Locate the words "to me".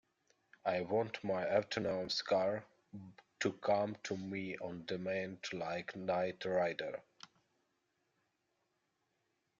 4.05-4.57